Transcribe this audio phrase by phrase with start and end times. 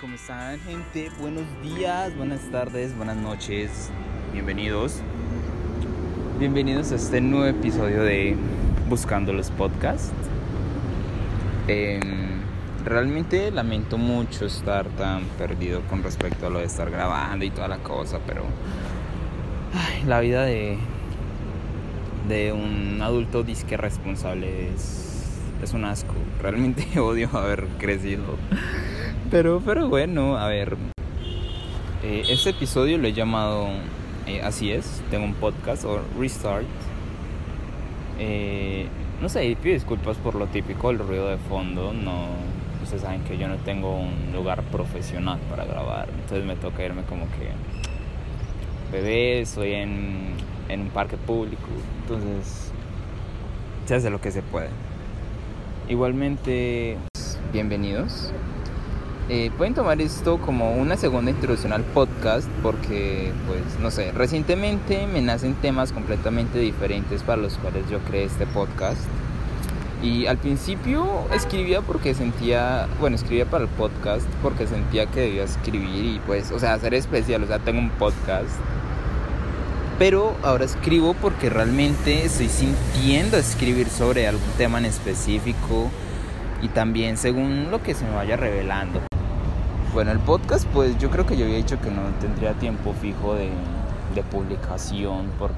[0.00, 1.10] ¿Cómo están, gente?
[1.20, 3.90] Buenos días, buenas tardes, buenas noches.
[4.32, 5.00] Bienvenidos.
[6.38, 8.36] Bienvenidos a este nuevo episodio de
[8.88, 10.12] Buscando los Podcasts.
[11.66, 12.00] Em,
[12.84, 17.68] realmente lamento mucho estar tan perdido con respecto a lo de estar grabando y toda
[17.68, 18.44] la cosa, pero
[20.06, 20.78] la vida de,
[22.28, 25.24] de un adulto disque responsable es,
[25.62, 26.14] es un asco.
[26.40, 28.38] Realmente odio haber crecido.
[29.34, 30.76] Pero, pero bueno, a ver.
[32.04, 33.66] Eh, este episodio lo he llamado
[34.28, 36.64] eh, Así es, tengo un podcast o Restart.
[38.20, 38.86] Eh,
[39.20, 41.92] no sé, pido disculpas por lo típico, el ruido de fondo.
[41.92, 42.28] No,
[42.84, 47.02] ustedes saben que yo no tengo un lugar profesional para grabar, entonces me toca irme
[47.02, 47.50] como que
[48.96, 50.28] bebé, estoy en,
[50.68, 51.66] en un parque público,
[52.02, 52.70] entonces
[53.84, 54.68] se hace lo que se puede.
[55.88, 56.98] Igualmente,
[57.52, 58.32] bienvenidos.
[59.30, 65.06] Eh, pueden tomar esto como una segunda introducción al podcast porque, pues, no sé, recientemente
[65.06, 69.00] me nacen temas completamente diferentes para los cuales yo creé este podcast.
[70.02, 75.44] Y al principio escribía porque sentía, bueno, escribía para el podcast porque sentía que debía
[75.44, 78.50] escribir y pues, o sea, hacer especial, o sea, tengo un podcast.
[79.98, 85.90] Pero ahora escribo porque realmente estoy sintiendo escribir sobre algún tema en específico
[86.60, 89.00] y también según lo que se me vaya revelando.
[89.94, 93.36] Bueno, el podcast, pues yo creo que yo había dicho que no tendría tiempo fijo
[93.36, 93.50] de,
[94.12, 95.54] de publicación porque,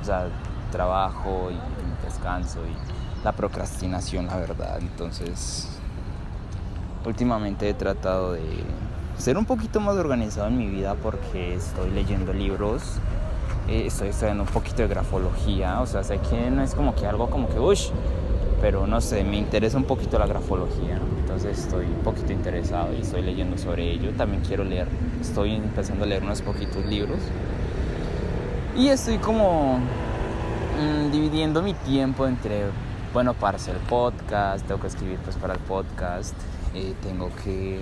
[0.00, 0.28] o sea,
[0.72, 4.78] trabajo y descanso y la procrastinación, la verdad.
[4.80, 5.68] Entonces,
[7.04, 8.40] últimamente he tratado de
[9.18, 12.94] ser un poquito más organizado en mi vida porque estoy leyendo libros,
[13.68, 17.06] eh, estoy estudiando un poquito de grafología, o sea, sé que no es como que
[17.06, 17.90] algo como que, uff,
[18.62, 20.98] pero no sé, me interesa un poquito la grafología,
[21.42, 24.12] estoy un poquito interesado y estoy leyendo sobre ello.
[24.16, 24.86] También quiero leer,
[25.20, 27.18] estoy empezando a leer unos poquitos libros
[28.76, 32.66] y estoy como mmm, dividiendo mi tiempo entre,
[33.12, 36.34] bueno, para el podcast, tengo que escribir pues para el podcast,
[36.74, 37.80] eh, tengo que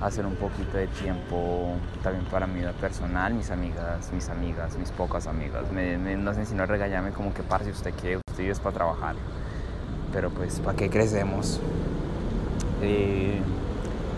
[0.00, 4.90] hacer un poquito de tiempo también para mi vida personal, mis amigas, mis amigas, mis
[4.92, 5.70] pocas amigas.
[5.72, 8.74] Me, me, no sé si no regañarme como que, parce, usted quiere, usted es para
[8.74, 9.16] trabajar
[10.12, 11.60] pero pues para qué crecemos.
[12.82, 13.40] Eh,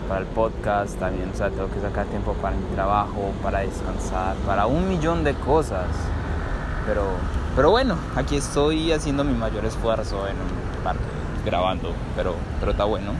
[0.07, 4.35] para el podcast también, o sea, tengo que sacar tiempo para mi trabajo, para descansar,
[4.45, 5.87] para un millón de cosas.
[6.85, 7.03] Pero,
[7.55, 10.63] pero bueno, aquí estoy haciendo mi mayor esfuerzo en un
[11.45, 13.11] grabando, pero, pero está bueno.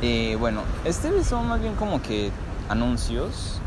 [0.00, 2.30] Eh, bueno, este son más bien como que
[2.68, 3.60] anuncios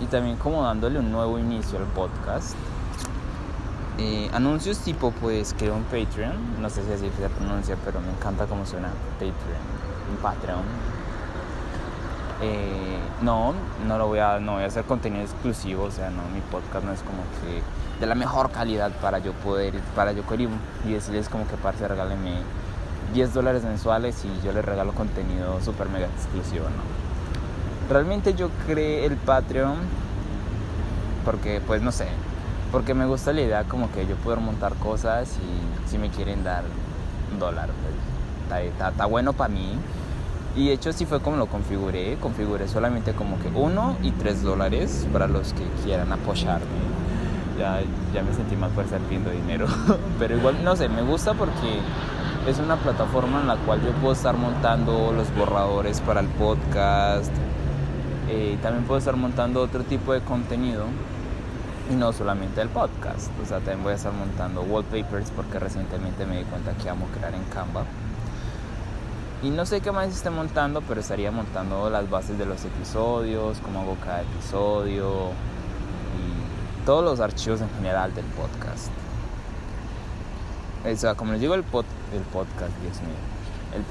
[0.00, 2.56] y también como dándole un nuevo inicio al podcast.
[3.98, 8.10] Eh, anuncios tipo pues creo un Patreon, no sé si así se pronuncia, pero me
[8.10, 9.34] encanta cómo suena Patreon,
[10.10, 10.62] un Patreon.
[12.40, 13.52] Eh, no,
[13.86, 16.84] no lo voy a, no voy a hacer contenido exclusivo, o sea, no, mi podcast
[16.84, 17.62] no es como que
[18.00, 20.48] de la mejor calidad para yo poder, para yo querer
[20.86, 22.38] y decirles como que parce, regáleme
[23.14, 27.92] 10 dólares mensuales y yo les regalo contenido super mega exclusivo, no.
[27.92, 29.76] Realmente yo creé el Patreon
[31.24, 32.06] porque pues no sé,
[32.72, 36.42] porque me gusta la idea como que yo poder montar cosas y si me quieren
[36.42, 36.64] dar
[37.30, 37.68] un dólar,
[38.48, 39.76] pues está, bueno para mí.
[40.56, 44.42] Y de hecho sí fue como lo configuré, configuré solamente como que uno y tres
[44.42, 46.66] dólares para los que quieran apoyarme.
[47.58, 47.80] Ya,
[48.14, 49.66] ya me sentí más fuerza pidiendo dinero,
[50.18, 51.78] pero igual no sé, me gusta porque
[52.48, 57.30] es una plataforma en la cual yo puedo estar montando los borradores para el podcast,
[58.30, 60.86] eh, también puedo estar montando otro tipo de contenido
[61.90, 63.30] y no solamente el podcast.
[63.42, 67.06] O sea, también voy a estar montando wallpapers porque recientemente me di cuenta que amo
[67.14, 67.84] crear en Canva.
[69.42, 73.58] Y no sé qué más esté montando, pero estaría montando las bases de los episodios,
[73.58, 75.30] cómo hago cada episodio
[76.16, 78.90] y todos los archivos en general del podcast.
[80.84, 83.16] O sea, como les digo, el, pod, el podcast, Dios mío.
[83.74, 83.82] El,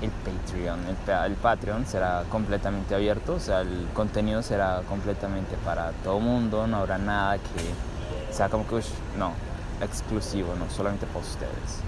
[0.00, 0.80] el Patreon.
[0.86, 6.66] El, el, Patreon será completamente abierto, o sea, el contenido será completamente para todo mundo,
[6.66, 8.80] no habrá nada que sea como que,
[9.18, 9.32] no,
[9.80, 11.80] exclusivo, no, solamente para ustedes.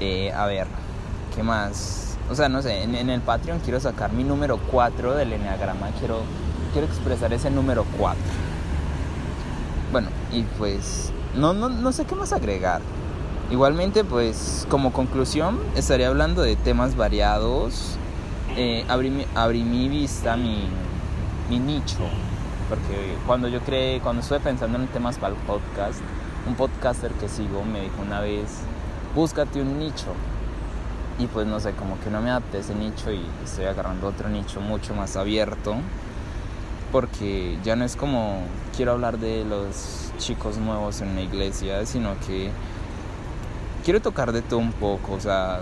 [0.00, 0.66] Eh, a ver,
[1.34, 2.16] ¿qué más?
[2.30, 6.20] O sea, no sé, en, el Patreon quiero sacar mi número 4 del Enneagrama, quiero,
[6.72, 8.20] quiero expresar ese número 4.
[9.90, 12.82] Bueno, y pues, no, no, no sé qué más agregar.
[13.50, 17.96] Igualmente, pues como conclusión, estaré hablando de temas variados.
[18.56, 20.64] Eh, abrí, mi, vista, mi,
[21.48, 21.98] mi, nicho,
[22.68, 26.00] porque cuando yo creé, cuando estuve pensando en temas para el podcast,
[26.46, 28.60] un podcaster que sigo me dijo una vez,
[29.14, 30.12] búscate un nicho.
[31.18, 34.08] y pues no sé, como que no me adapté a ese nicho y estoy agarrando
[34.08, 35.74] otro nicho mucho más abierto.
[36.92, 38.42] Porque ya no es como
[38.76, 42.50] quiero hablar de los chicos nuevos en la iglesia, sino que
[43.88, 45.60] quiero tocar de todo un poco, o sea,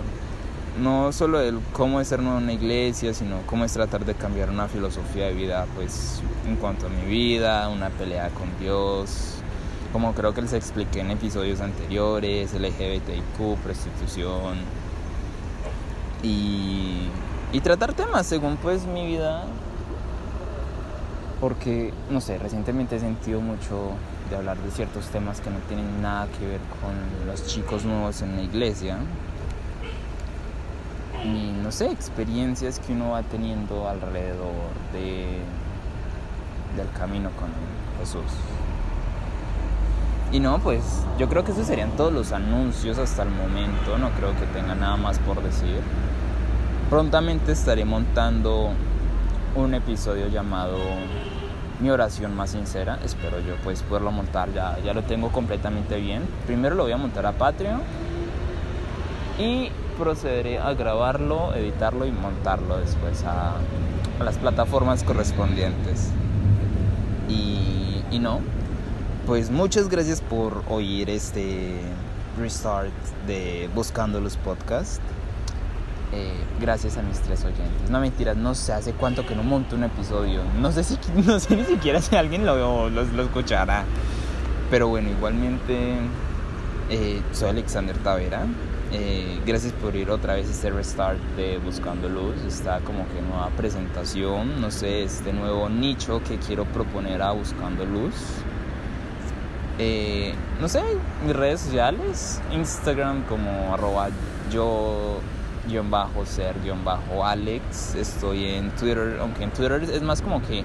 [0.81, 4.67] no solo el cómo es ser una iglesia, sino cómo es tratar de cambiar una
[4.67, 9.35] filosofía de vida, pues en cuanto a mi vida, una pelea con Dios,
[9.93, 14.57] como creo que les expliqué en episodios anteriores, LGBTIQ, prostitución
[16.21, 17.07] y,
[17.53, 19.45] y tratar temas según pues mi vida,
[21.39, 23.91] porque no sé, recientemente he sentido mucho
[24.29, 28.21] de hablar de ciertos temas que no tienen nada que ver con los chicos nuevos
[28.21, 28.97] en la iglesia
[31.23, 34.53] y no sé, experiencias que uno va teniendo alrededor
[34.93, 35.39] de,
[36.75, 37.49] del camino con
[37.99, 38.31] Jesús.
[40.31, 40.83] Y no, pues
[41.17, 44.75] yo creo que esos serían todos los anuncios hasta el momento, no creo que tenga
[44.75, 45.79] nada más por decir.
[46.89, 48.71] Prontamente estaré montando
[49.55, 50.77] un episodio llamado
[51.79, 56.23] Mi oración más sincera, espero yo pues poderlo montar, ya, ya lo tengo completamente bien.
[56.47, 57.81] Primero lo voy a montar a Patreon
[59.37, 63.55] y procederé a grabarlo, editarlo y montarlo después a,
[64.23, 66.09] las plataformas correspondientes.
[67.29, 68.39] Y, y, no,
[69.27, 71.79] pues muchas gracias por oír este
[72.39, 72.91] restart
[73.27, 74.99] de Buscando los Podcasts.
[76.13, 76.31] Eh,
[76.61, 77.89] gracias a mis tres oyentes.
[77.89, 80.41] No mentiras, no sé hace cuánto que no monto un episodio.
[80.59, 83.83] No sé si no sé ni siquiera si alguien lo, lo, lo escuchará.
[84.71, 85.97] Pero bueno, igualmente
[86.89, 88.45] eh, soy Alexander Tavera.
[88.93, 92.37] Eh, gracias por ir otra vez a este restart de Buscando Luz.
[92.47, 97.85] Está como que nueva presentación, no sé, este nuevo nicho que quiero proponer a Buscando
[97.85, 98.13] Luz.
[100.59, 100.81] No sé,
[101.23, 104.09] mis redes sociales, Instagram como arroba
[104.51, 105.19] yo
[105.67, 107.95] guion bajo ser guion bajo Alex.
[107.95, 110.63] Estoy en Twitter, aunque en Twitter es más como que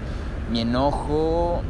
[0.51, 1.63] mi enojo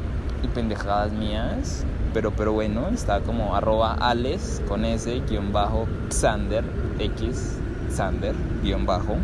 [0.43, 6.64] y pendejadas mías pero, pero bueno, está como arroba ales con ese guion bajo Xander,
[6.99, 7.58] X,
[7.94, 9.17] Xander, guion bajo.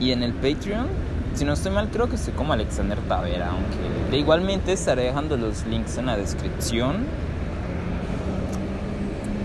[0.00, 0.86] Y en el Patreon,
[1.34, 5.66] si no estoy mal, creo que estoy como Alexander Tavera, aunque igualmente estaré dejando los
[5.66, 7.06] links en la descripción.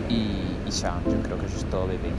[0.09, 2.11] Y, ya, yo creo que eso es todo, bebé.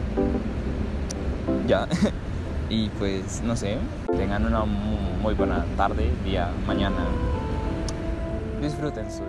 [1.67, 1.89] Ya.
[2.71, 3.79] y pues, no sé,
[4.17, 7.07] tengan una muy buena tarde, día, mañana.
[8.61, 9.23] Disfruten su